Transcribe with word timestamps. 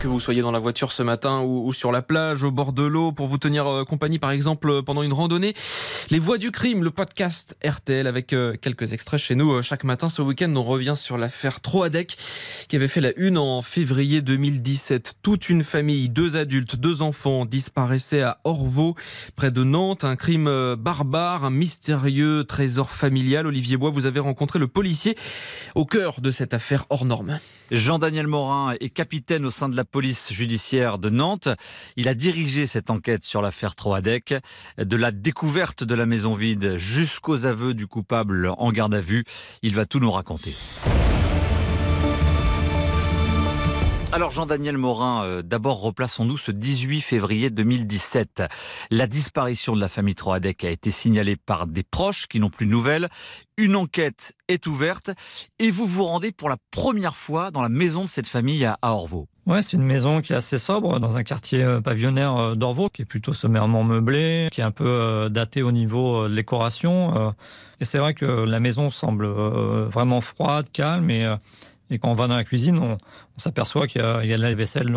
Que 0.00 0.08
vous 0.08 0.20
soyez 0.20 0.40
dans 0.40 0.50
la 0.50 0.58
voiture 0.58 0.90
ce 0.90 1.02
matin 1.02 1.42
ou, 1.42 1.72
sur 1.72 1.92
la 1.92 2.00
plage, 2.02 2.42
au 2.42 2.50
bord 2.50 2.72
de 2.72 2.82
l'eau, 2.82 3.12
pour 3.12 3.26
vous 3.26 3.36
tenir 3.36 3.66
euh, 3.66 3.84
compagnie 3.84 4.18
par 4.18 4.30
exemple 4.30 4.68
euh, 4.68 4.82
pendant 4.82 5.02
une 5.02 5.12
randonnée, 5.12 5.54
Les 6.10 6.18
Voix 6.18 6.38
du 6.38 6.50
Crime, 6.50 6.82
le 6.82 6.90
podcast 6.90 7.56
RTL 7.64 8.06
avec 8.06 8.32
euh, 8.32 8.54
quelques 8.60 8.94
extraits 8.94 9.20
chez 9.20 9.34
nous 9.34 9.62
chaque 9.62 9.84
matin. 9.84 10.08
Ce 10.08 10.22
week-end, 10.22 10.52
on 10.56 10.64
revient 10.64 10.94
sur 10.96 11.18
l'affaire 11.18 11.60
Troadec 11.60 12.16
qui 12.68 12.74
avait 12.74 12.88
fait 12.88 13.02
la 13.02 13.16
une 13.16 13.36
en 13.36 13.60
février 13.60 14.22
2017. 14.22 15.18
Toute 15.22 15.50
une 15.50 15.62
famille, 15.62 16.08
deux 16.08 16.36
adultes, 16.36 16.76
deux 16.76 17.02
enfants 17.02 17.44
disparaissaient 17.44 18.22
à 18.22 18.38
Orvaux, 18.44 18.96
près 19.36 19.50
de 19.50 19.62
Nantes. 19.62 20.04
Un 20.04 20.16
crime 20.16 20.74
barbare, 20.78 21.44
un 21.44 21.50
mystérieux 21.50 22.44
trésor 22.44 22.90
familial. 22.90 23.46
Olivier 23.46 23.76
Bois, 23.76 23.90
vous 23.90 24.06
avez 24.06 24.20
rencontré 24.20 24.58
le 24.58 24.68
policier 24.68 25.16
au 25.74 25.84
cœur 25.84 26.22
de 26.22 26.30
cette 26.30 26.54
affaire 26.54 26.86
hors 26.88 27.04
norme. 27.04 27.38
Jean-Daniel 27.72 28.26
Morin 28.26 28.74
est 28.80 28.90
capitaine 28.90 29.46
au 29.46 29.50
sein 29.50 29.70
de 29.70 29.76
la 29.76 29.81
police 29.84 30.32
judiciaire 30.32 30.98
de 30.98 31.10
Nantes. 31.10 31.48
Il 31.96 32.08
a 32.08 32.14
dirigé 32.14 32.66
cette 32.66 32.90
enquête 32.90 33.24
sur 33.24 33.42
l'affaire 33.42 33.74
Troadec, 33.74 34.34
de 34.78 34.96
la 34.96 35.10
découverte 35.10 35.84
de 35.84 35.94
la 35.94 36.06
maison 36.06 36.34
vide 36.34 36.76
jusqu'aux 36.76 37.46
aveux 37.46 37.74
du 37.74 37.86
coupable 37.86 38.52
en 38.56 38.72
garde 38.72 38.94
à 38.94 39.00
vue. 39.00 39.24
Il 39.62 39.74
va 39.74 39.86
tout 39.86 40.00
nous 40.00 40.10
raconter. 40.10 40.52
Alors 44.14 44.30
Jean-Daniel 44.30 44.76
Morin, 44.76 45.24
euh, 45.24 45.40
d'abord 45.40 45.80
replaçons-nous 45.80 46.36
ce 46.36 46.52
18 46.52 47.00
février 47.00 47.48
2017. 47.48 48.42
La 48.90 49.06
disparition 49.06 49.74
de 49.74 49.80
la 49.80 49.88
famille 49.88 50.14
Troadec 50.14 50.64
a 50.64 50.70
été 50.70 50.90
signalée 50.90 51.36
par 51.36 51.66
des 51.66 51.82
proches 51.82 52.26
qui 52.26 52.38
n'ont 52.38 52.50
plus 52.50 52.66
de 52.66 52.70
nouvelles. 52.70 53.08
Une 53.56 53.74
enquête 53.74 54.34
est 54.48 54.66
ouverte 54.66 55.10
et 55.58 55.70
vous 55.70 55.86
vous 55.86 56.04
rendez 56.04 56.30
pour 56.30 56.50
la 56.50 56.58
première 56.70 57.16
fois 57.16 57.50
dans 57.50 57.62
la 57.62 57.70
maison 57.70 58.04
de 58.04 58.08
cette 58.08 58.28
famille 58.28 58.66
à 58.66 58.78
Orvaux. 58.82 59.28
Ouais, 59.44 59.60
c'est 59.60 59.76
une 59.76 59.82
maison 59.82 60.20
qui 60.20 60.32
est 60.32 60.36
assez 60.36 60.58
sobre 60.58 61.00
dans 61.00 61.16
un 61.16 61.24
quartier 61.24 61.64
euh, 61.64 61.80
pavillonnaire 61.80 62.36
euh, 62.36 62.54
d'Orvaux, 62.54 62.88
qui 62.88 63.02
est 63.02 63.06
plutôt 63.06 63.32
sommairement 63.32 63.82
meublé, 63.82 64.48
qui 64.52 64.60
est 64.60 64.64
un 64.64 64.70
peu 64.70 64.86
euh, 64.86 65.28
daté 65.28 65.62
au 65.62 65.72
niveau 65.72 66.28
de 66.28 66.34
décoration. 66.34 67.34
Et 67.80 67.84
c'est 67.84 67.98
vrai 67.98 68.14
que 68.14 68.24
la 68.24 68.60
maison 68.60 68.88
semble 68.88 69.26
vraiment 69.26 70.20
froide, 70.20 70.66
calme, 70.72 71.10
et, 71.10 71.34
et 71.92 71.98
quand 71.98 72.10
on 72.10 72.14
va 72.14 72.26
dans 72.26 72.36
la 72.36 72.44
cuisine, 72.44 72.78
on, 72.78 72.98
s'aperçoit 73.36 73.86
qu'il 73.86 74.00
y, 74.00 74.04
a 74.04 74.36
de 74.36 74.42
la 74.42 74.54
vaisselle 74.54 74.96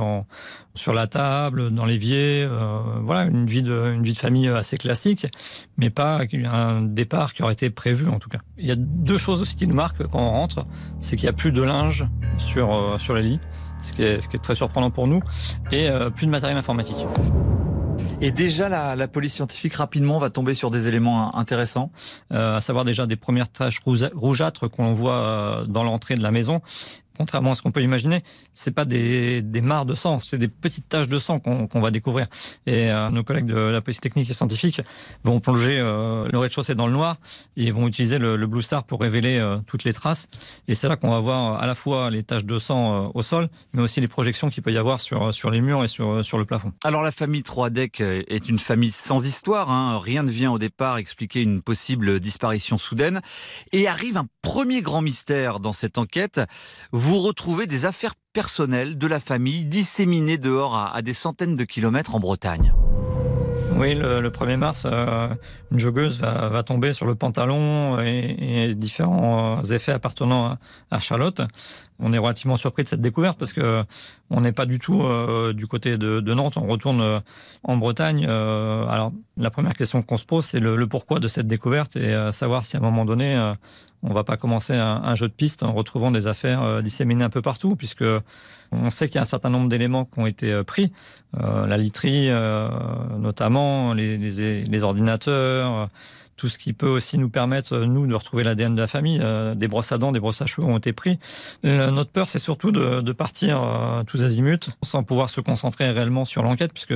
sur 0.73 0.93
la 0.93 1.07
table, 1.07 1.71
dans 1.71 1.85
l'évier. 1.85 2.43
euh, 2.43 2.79
voilà, 3.01 3.23
une 3.23 3.45
vie, 3.45 3.63
de, 3.63 3.97
famille 4.15 4.47
assez 4.47 4.77
classique, 4.77 5.27
mais 5.77 5.89
pas 5.89 6.21
un 6.45 6.81
départ 6.81 7.33
qui 7.33 7.43
aurait 7.43 7.53
été 7.53 7.69
prévu 7.69 8.07
en 8.07 8.19
tout 8.19 8.29
cas. 8.29 8.39
Il 8.57 8.65
y 8.65 8.71
a 8.71 8.75
deux 8.75 9.17
choses 9.17 9.41
aussi 9.41 9.55
qui 9.55 9.67
nous 9.67 9.75
marquent 9.75 10.07
quand 10.07 10.19
on 10.19 10.31
rentre, 10.31 10.65
c'est 11.01 11.15
qu'il 11.15 11.25
n'y 11.25 11.31
a 11.31 11.33
plus 11.33 11.51
de 11.51 11.61
linge 11.61 12.07
sur, 12.37 12.73
euh, 12.73 12.97
sur 12.97 13.15
les 13.15 13.21
lits 13.21 13.39
ce 13.81 13.93
qui 13.93 14.03
est, 14.03 14.21
ce 14.21 14.27
qui 14.27 14.35
est 14.35 14.39
très 14.39 14.55
surprenant 14.55 14.89
pour 14.89 15.07
nous, 15.07 15.21
et 15.71 15.89
euh, 15.89 16.09
plus 16.09 16.25
de 16.25 16.31
matériel 16.31 16.57
informatique. 16.57 16.97
Et 18.21 18.31
déjà 18.31 18.69
la, 18.69 19.07
police 19.07 19.33
scientifique 19.33 19.73
rapidement 19.73 20.19
va 20.19 20.29
tomber 20.29 20.53
sur 20.53 20.71
des 20.71 20.87
éléments 20.87 21.35
intéressants. 21.37 21.91
Euh, 22.31 22.57
à 22.57 22.61
savoir 22.61 22.85
déjà 22.85 23.05
des 23.05 23.17
premières 23.17 23.49
taches 23.49 23.81
rougeâtres 23.83 24.69
qu'on 24.69 24.93
voit 24.93 25.15
euh, 25.15 25.65
dans 25.65 25.83
l'entrée 25.83 26.15
de 26.15 26.23
la 26.23 26.31
maison. 26.31 26.61
Contrairement 27.17 27.51
à 27.51 27.55
ce 27.55 27.61
qu'on 27.61 27.71
peut 27.71 27.81
imaginer, 27.81 28.23
c'est 28.53 28.71
pas 28.71 28.85
des, 28.85 29.41
des 29.41 29.61
mares 29.61 29.85
de 29.85 29.95
sang, 29.95 30.19
c'est 30.19 30.37
des 30.37 30.47
petites 30.47 30.89
taches 30.89 31.07
de 31.07 31.19
sang 31.19 31.39
qu'on 31.39 31.67
qu'on 31.67 31.81
va 31.81 31.91
découvrir. 31.91 32.27
Et 32.65 32.91
euh, 32.91 33.09
nos 33.09 33.23
collègues 33.23 33.45
de 33.45 33.55
la 33.55 33.81
police 33.81 34.01
technique 34.01 34.29
et 34.29 34.33
scientifique 34.33 34.81
vont 35.23 35.39
plonger 35.39 35.79
euh, 35.79 36.27
le 36.31 36.37
rez-de-chaussée 36.37 36.75
dans 36.75 36.87
le 36.87 36.93
noir 36.93 37.17
et 37.57 37.71
vont 37.71 37.87
utiliser 37.87 38.17
le, 38.17 38.45
Blue 38.45 38.61
Star 38.61 38.83
pour 38.83 39.01
révéler 39.01 39.37
euh, 39.37 39.57
toutes 39.65 39.83
les 39.83 39.93
traces. 39.93 40.27
Et 40.67 40.75
c'est 40.75 40.87
là 40.87 40.97
qu'on 40.97 41.09
va 41.09 41.19
voir 41.19 41.61
à 41.61 41.65
la 41.65 41.73
fois 41.75 42.09
les 42.11 42.23
taches 42.23 42.45
de 42.45 42.59
sang 42.59 43.11
au 43.13 43.23
sol, 43.23 43.49
mais 43.73 43.81
aussi 43.81 44.01
les 44.01 44.07
projections 44.07 44.49
qu'il 44.49 44.61
peut 44.61 44.71
y 44.71 44.77
avoir 44.77 45.01
sur, 45.01 45.33
sur 45.33 45.49
les 45.49 45.61
murs 45.61 45.83
et 45.83 45.87
sur, 45.87 46.23
sur 46.23 46.37
le 46.37 46.45
plafond. 46.45 46.71
Alors 46.83 47.01
la 47.01 47.11
famille 47.11 47.41
Troadec 47.41 48.01
est 48.01 48.47
une 48.47 48.59
famille 48.59 48.91
sans 48.91 49.25
histoire. 49.25 49.71
hein. 49.71 49.99
Rien 49.99 50.23
ne 50.23 50.31
vient 50.31 50.51
au 50.51 50.59
départ 50.59 50.97
expliquer 50.97 51.41
une 51.41 51.61
possible 51.61 52.19
disparition 52.19 52.77
soudaine. 52.77 53.21
Et 53.71 53.87
arrive 53.87 54.17
un 54.17 54.27
premier 54.41 54.81
grand 54.81 55.01
mystère 55.01 55.59
dans 55.59 55.73
cette 55.73 55.97
enquête. 55.97 56.41
Retrouvez 57.13 57.67
des 57.67 57.85
affaires 57.85 58.15
personnelles 58.33 58.97
de 58.97 59.07
la 59.07 59.19
famille 59.19 59.65
disséminées 59.65 60.37
dehors 60.37 60.75
à, 60.75 61.01
des 61.01 61.13
centaines 61.13 61.55
de 61.55 61.63
kilomètres 61.63 62.15
en 62.15 62.19
Bretagne. 62.19 62.73
Oui, 63.77 63.93
le, 63.93 64.21
le 64.21 64.29
1er 64.29 64.57
mars, 64.57 64.83
euh, 64.85 65.27
une 65.71 65.79
joggeuse 65.79 66.19
va, 66.19 66.63
tomber 66.63 66.93
sur 66.93 67.05
le 67.05 67.15
pantalon 67.15 67.99
et, 67.99 68.73
différents 68.75 69.59
euh, 69.59 69.73
effets 69.73 69.91
appartenant 69.91 70.57
à 70.91 70.99
Charlotte. 70.99 71.41
On 71.99 72.11
est 72.11 72.17
relativement 72.17 72.55
surpris 72.55 72.83
de 72.83 72.89
cette 72.89 73.01
découverte 73.01 73.37
parce 73.37 73.53
que 73.53 73.83
on 74.29 74.41
n'est 74.41 74.51
pas 74.51 74.65
du 74.65 74.79
tout 74.79 75.01
euh, 75.01 75.53
du 75.53 75.67
côté 75.67 75.97
de, 75.97 76.33
Nantes. 76.33 76.57
On 76.57 76.67
retourne 76.67 77.01
euh, 77.01 77.19
en 77.63 77.77
Bretagne. 77.77 78.25
Euh, 78.27 78.85
alors, 78.87 79.13
la 79.37 79.49
première 79.49 79.73
question 79.73 80.01
qu'on 80.01 80.17
se 80.17 80.25
pose, 80.25 80.45
c'est 80.45 80.59
le, 80.59 80.87
pourquoi 80.87 81.19
de 81.19 81.27
cette 81.27 81.47
découverte 81.47 81.95
et 81.95 82.31
savoir 82.31 82.65
si 82.65 82.75
à 82.75 82.79
un 82.79 82.83
moment 82.83 83.05
donné, 83.05 83.53
on 84.03 84.13
va 84.13 84.23
pas 84.23 84.37
commencer 84.37 84.73
un, 84.73 85.15
jeu 85.15 85.27
de 85.27 85.33
piste 85.33 85.63
en 85.63 85.73
retrouvant 85.73 86.11
des 86.11 86.27
affaires 86.27 86.81
disséminées 86.81 87.23
un 87.23 87.29
peu 87.29 87.41
partout, 87.41 87.75
puisque 87.75 88.05
on 88.71 88.89
sait 88.89 89.07
qu'il 89.07 89.15
y 89.15 89.19
a 89.19 89.21
un 89.21 89.25
certain 89.25 89.49
nombre 89.49 89.67
d'éléments 89.67 90.05
qui 90.05 90.19
ont 90.19 90.25
été 90.25 90.63
pris, 90.63 90.91
la 91.37 91.77
literie 91.77 92.29
notamment, 93.19 93.93
les, 93.93 94.83
ordinateurs, 94.83 95.89
tout 96.37 96.49
ce 96.49 96.57
qui 96.57 96.73
peut 96.73 96.87
aussi 96.87 97.17
nous 97.17 97.29
permettre, 97.29 97.73
euh, 97.73 97.85
nous, 97.85 98.07
de 98.07 98.13
retrouver 98.13 98.43
l'ADN 98.43 98.75
de 98.75 98.81
la 98.81 98.87
famille. 98.87 99.19
Euh, 99.21 99.55
des 99.55 99.67
brosses 99.67 99.91
à 99.91 99.97
dents, 99.97 100.11
des 100.11 100.19
brosses 100.19 100.41
à 100.41 100.45
cheveux 100.45 100.67
ont 100.67 100.77
été 100.77 100.93
pris. 100.93 101.19
Euh, 101.65 101.91
notre 101.91 102.11
peur, 102.11 102.27
c'est 102.27 102.39
surtout 102.39 102.71
de, 102.71 103.11
partir 103.15 103.61
tous 104.07 104.23
azimuts 104.23 104.69
sans 104.83 105.03
pouvoir 105.03 105.29
se 105.29 105.39
concentrer 105.39 105.89
réellement 105.89 106.25
sur 106.25 106.43
l'enquête, 106.43 106.73
puisque 106.73 106.93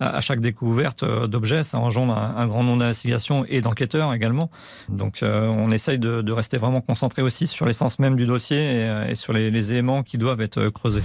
à 0.00 0.20
chaque 0.22 0.40
découverte 0.40 1.04
d'objets, 1.04 1.62
ça 1.62 1.78
engendre 1.78 2.16
un, 2.16 2.46
grand 2.46 2.64
nombre 2.64 2.80
d'investigations 2.80 3.44
et 3.46 3.60
d'enquêteurs 3.60 4.14
également. 4.14 4.50
Donc 4.88 5.18
on 5.22 5.70
essaye 5.70 5.98
de, 5.98 6.32
rester 6.32 6.56
vraiment 6.56 6.80
concentré 6.80 7.20
aussi 7.20 7.46
sur 7.46 7.66
l'essence 7.66 7.98
même 7.98 8.16
du 8.16 8.24
dossier 8.24 8.88
et, 9.10 9.14
sur 9.14 9.34
les, 9.34 9.50
les 9.50 9.72
éléments 9.72 10.02
qui 10.02 10.16
doivent 10.16 10.40
être 10.40 10.70
creusés. 10.70 11.02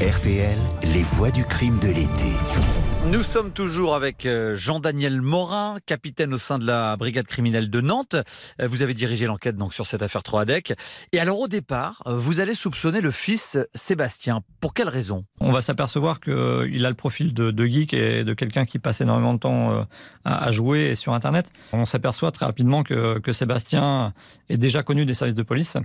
RTL, 0.00 0.58
les 0.92 1.02
voix 1.02 1.30
du 1.30 1.44
crime 1.44 1.78
de 1.78 1.88
l'été. 1.88 2.85
Nous 3.12 3.22
sommes 3.22 3.52
toujours 3.52 3.94
avec 3.94 4.26
euh, 4.26 4.56
Jean-Daniel 4.56 5.22
Morin, 5.22 5.76
capitaine 5.86 6.34
au 6.34 6.38
sein 6.38 6.58
de 6.58 6.66
la 6.66 6.96
brigade 6.96 7.26
criminelle 7.26 7.70
de 7.70 7.80
Nantes. 7.80 8.16
Euh, 8.60 8.66
Vous 8.66 8.82
avez 8.82 8.94
dirigé 8.94 9.26
l'enquête 9.26 9.56
donc 9.56 9.74
sur 9.74 9.86
cette 9.86 10.02
affaire 10.02 10.24
Troadec. 10.24 10.74
Et 11.12 11.20
alors 11.20 11.38
au 11.38 11.46
départ, 11.46 12.02
euh, 12.06 12.16
vous 12.16 12.40
allez 12.40 12.54
soupçonner 12.54 13.00
le 13.00 13.12
fils 13.12 13.58
Sébastien. 13.74 14.42
Pour 14.60 14.74
quelle 14.74 14.88
raison? 14.88 15.24
On 15.38 15.52
va 15.52 15.62
s'apercevoir 15.62 16.18
qu'il 16.18 16.84
a 16.84 16.88
le 16.88 16.94
profil 16.94 17.32
de, 17.32 17.66
geek 17.66 17.94
et 17.94 18.24
de 18.24 18.34
quelqu'un 18.34 18.64
qui 18.64 18.80
passe 18.80 19.00
énormément 19.00 19.34
de 19.34 19.38
temps 19.38 19.86
à, 20.24 20.50
jouer 20.50 20.96
sur 20.96 21.14
Internet. 21.14 21.50
On 21.72 21.84
s'aperçoit 21.84 22.32
très 22.32 22.46
rapidement 22.46 22.82
que, 22.82 23.20
Sébastien 23.32 24.14
est 24.48 24.56
déjà 24.56 24.82
connu 24.82 25.06
des 25.06 25.14
services 25.14 25.34
de 25.34 25.42
police 25.42 25.76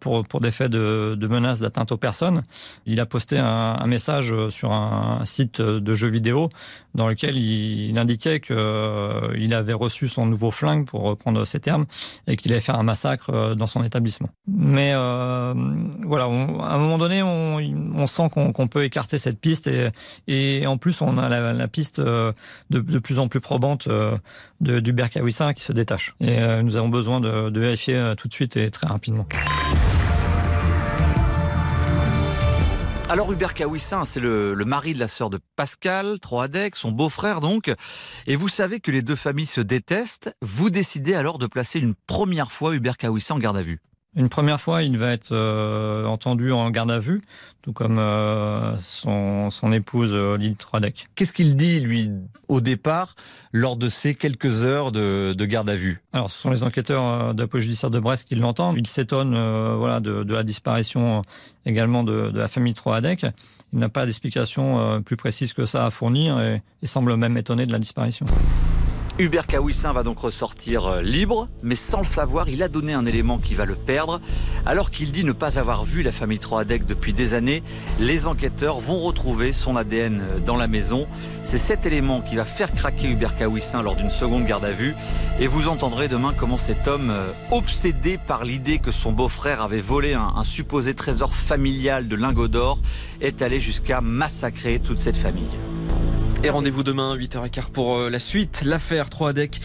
pour, 0.00 0.24
pour 0.26 0.40
des 0.40 0.50
faits 0.50 0.70
de, 0.70 1.16
de 1.18 1.26
menaces 1.26 1.60
d'atteinte 1.60 1.92
aux 1.92 1.96
personnes. 1.96 2.42
Il 2.84 3.00
a 3.00 3.06
posté 3.06 3.38
un, 3.38 3.76
un 3.78 3.86
message 3.86 4.34
sur 4.50 4.72
un, 4.72 5.24
site 5.24 5.60
de 5.60 5.94
jeux 5.94 6.08
vidéo 6.08 6.50
dans 6.94 7.08
lequel 7.08 7.36
il, 7.36 7.98
indiquait 7.98 8.40
qu'il 8.40 9.54
avait 9.54 9.72
reçu 9.72 10.08
son 10.08 10.26
nouveau 10.26 10.50
flingue, 10.50 10.86
pour 10.86 11.02
reprendre 11.02 11.44
ses 11.44 11.60
termes, 11.60 11.86
et 12.26 12.36
qu'il 12.36 12.52
allait 12.52 12.60
faire 12.60 12.78
un 12.78 12.82
massacre 12.82 13.30
euh, 13.30 13.54
dans 13.54 13.66
son 13.66 13.82
établissement. 13.82 14.28
Mais 14.46 14.92
euh, 14.94 15.54
voilà, 16.04 16.24
à 16.24 16.74
un 16.74 16.78
moment 16.78 16.98
donné, 16.98 17.22
on, 17.22 18.06
sent 18.06 18.30
qu'on 18.32 18.68
peut 18.68 18.84
écarter 18.84 19.18
cette 19.18 19.40
piste, 19.40 19.68
et, 20.28 20.66
en 20.66 20.78
plus, 20.78 21.00
on 21.00 21.18
a 21.18 21.28
la, 21.28 21.68
piste 21.68 21.98
euh, 21.98 22.32
de, 22.70 22.98
plus 22.98 23.18
en 23.18 23.28
plus 23.28 23.40
probante 23.40 23.86
euh, 23.88 24.16
de, 24.60 24.80
du 24.80 24.92
Berkawissin 24.92 25.52
qui 25.52 25.62
se 25.62 25.72
détache. 25.72 26.14
Et 26.20 26.38
euh, 26.38 26.62
nous 26.62 26.76
avons 26.76 26.88
besoin 26.88 27.20
de, 27.20 27.58
vérifier 27.58 27.96
euh, 27.96 28.14
tout 28.14 28.28
de 28.28 28.32
suite 28.32 28.56
et 28.56 28.70
très 28.70 28.86
rapidement. 28.86 29.26
Alors 33.08 33.32
Hubert 33.32 33.54
Kawissin, 33.54 34.04
c'est 34.04 34.18
le, 34.18 34.56
mari 34.66 34.92
de 34.92 34.98
la 34.98 35.06
sœur 35.06 35.30
de 35.30 35.38
Pascal, 35.54 36.18
Troadec, 36.18 36.74
son 36.74 36.90
beau-frère 36.90 37.40
donc. 37.40 37.72
Et 38.26 38.34
vous 38.34 38.48
savez 38.48 38.80
que 38.80 38.90
les 38.90 39.00
deux 39.00 39.14
familles 39.14 39.46
se 39.46 39.60
détestent. 39.60 40.34
Vous 40.42 40.70
décidez 40.70 41.14
alors 41.14 41.38
de 41.38 41.46
placer 41.46 41.78
une 41.78 41.94
première 41.94 42.50
fois 42.50 42.74
Hubert 42.74 42.96
Kawissin 42.96 43.36
en 43.36 43.38
garde 43.38 43.58
à 43.58 43.62
vue. 43.62 43.80
Une 44.18 44.30
première 44.30 44.62
fois, 44.62 44.82
il 44.82 44.96
va 44.96 45.12
être 45.12 45.32
euh, 45.32 46.06
entendu 46.06 46.50
en 46.50 46.70
garde 46.70 46.90
à 46.90 46.98
vue, 46.98 47.20
tout 47.60 47.74
comme 47.74 47.98
euh, 47.98 48.74
son, 48.78 49.50
son 49.50 49.72
épouse 49.72 50.10
euh, 50.14 50.38
Troadec. 50.58 51.08
Qu'est-ce 51.14 51.34
qu'il 51.34 51.54
dit, 51.54 51.80
lui, 51.80 52.10
au 52.48 52.62
départ, 52.62 53.14
lors 53.52 53.76
de 53.76 53.90
ces 53.90 54.14
quelques 54.14 54.64
heures 54.64 54.90
de, 54.90 55.34
de 55.36 55.44
garde 55.44 55.68
à 55.68 55.76
vue? 55.76 56.02
Alors, 56.14 56.30
ce 56.30 56.40
sont 56.40 56.50
les 56.50 56.64
enquêteurs 56.64 57.34
de 57.34 57.42
la 57.42 57.46
police 57.46 57.64
judiciaire 57.64 57.90
de 57.90 58.00
Brest 58.00 58.26
qui 58.26 58.36
l'entendent. 58.36 58.78
Ils 58.78 58.86
s'étonnent 58.86 59.36
euh, 59.36 59.74
voilà, 59.76 60.00
de, 60.00 60.22
de 60.22 60.34
la 60.34 60.44
disparition 60.44 61.20
également 61.66 62.02
de, 62.02 62.30
de 62.30 62.38
la 62.38 62.48
famille 62.48 62.72
Troadec. 62.72 63.26
Il 63.74 63.80
n'a 63.80 63.90
pas 63.90 64.06
d'explication 64.06 65.02
plus 65.02 65.18
précise 65.18 65.52
que 65.52 65.66
ça 65.66 65.84
à 65.84 65.90
fournir 65.90 66.40
et, 66.40 66.62
et 66.82 66.86
semble 66.86 67.16
même 67.16 67.36
étonné 67.36 67.66
de 67.66 67.72
la 67.72 67.78
disparition. 67.78 68.24
Hubert 69.18 69.46
Kawissin 69.46 69.94
va 69.94 70.02
donc 70.02 70.18
ressortir 70.18 70.84
euh, 70.86 71.00
libre, 71.00 71.48
mais 71.62 71.74
sans 71.74 72.00
le 72.00 72.04
savoir, 72.04 72.50
il 72.50 72.62
a 72.62 72.68
donné 72.68 72.92
un 72.92 73.06
élément 73.06 73.38
qui 73.38 73.54
va 73.54 73.64
le 73.64 73.74
perdre. 73.74 74.20
Alors 74.66 74.90
qu'il 74.90 75.10
dit 75.10 75.24
ne 75.24 75.32
pas 75.32 75.58
avoir 75.58 75.86
vu 75.86 76.02
la 76.02 76.12
famille 76.12 76.38
Troadec 76.38 76.84
depuis 76.84 77.14
des 77.14 77.32
années, 77.32 77.62
les 77.98 78.26
enquêteurs 78.26 78.78
vont 78.78 78.98
retrouver 78.98 79.54
son 79.54 79.74
ADN 79.74 80.20
euh, 80.20 80.38
dans 80.38 80.56
la 80.56 80.68
maison. 80.68 81.06
C'est 81.44 81.56
cet 81.56 81.86
élément 81.86 82.20
qui 82.20 82.36
va 82.36 82.44
faire 82.44 82.74
craquer 82.74 83.08
Hubert 83.08 83.38
Kawissin 83.38 83.80
lors 83.80 83.96
d'une 83.96 84.10
seconde 84.10 84.44
garde 84.44 84.66
à 84.66 84.72
vue. 84.72 84.94
Et 85.40 85.46
vous 85.46 85.66
entendrez 85.66 86.08
demain 86.08 86.34
comment 86.38 86.58
cet 86.58 86.86
homme, 86.86 87.08
euh, 87.08 87.26
obsédé 87.52 88.18
par 88.18 88.44
l'idée 88.44 88.80
que 88.80 88.90
son 88.90 89.12
beau-frère 89.12 89.62
avait 89.62 89.80
volé 89.80 90.12
un, 90.12 90.34
un 90.36 90.44
supposé 90.44 90.92
trésor 90.92 91.34
familial 91.34 92.08
de 92.08 92.16
lingots 92.16 92.48
d'or, 92.48 92.80
est 93.22 93.40
allé 93.40 93.60
jusqu'à 93.60 94.02
massacrer 94.02 94.78
toute 94.78 95.00
cette 95.00 95.16
famille. 95.16 95.48
Et 96.42 96.50
rendez-vous 96.50 96.82
demain, 96.82 97.16
8h15 97.16 97.70
pour 97.70 97.96
euh, 97.96 98.10
la 98.10 98.18
suite. 98.18 98.62
L'affaire 98.64 99.08
3DEC, 99.08 99.60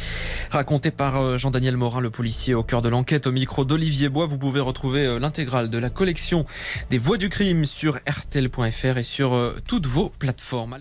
racontée 0.49 0.91
par 0.91 1.17
euh, 1.17 1.37
Jean-Daniel 1.37 1.77
Morin, 1.77 2.01
le 2.01 2.09
policier 2.09 2.53
au 2.53 2.63
cœur 2.63 2.81
de 2.81 2.89
l'enquête, 2.89 3.27
au 3.27 3.31
micro 3.31 3.65
d'Olivier 3.65 4.09
Bois. 4.09 4.25
Vous 4.25 4.37
pouvez 4.37 4.59
retrouver 4.59 5.05
euh, 5.05 5.19
l'intégrale 5.19 5.69
de 5.69 5.77
la 5.77 5.89
collection 5.89 6.45
des 6.89 6.97
voix 6.97 7.17
du 7.17 7.29
crime 7.29 7.65
sur 7.65 7.99
RTL.fr 8.07 8.97
et 8.97 9.03
sur 9.03 9.53
toutes 9.67 9.85
vos 9.85 10.09
plateformes. 10.17 10.79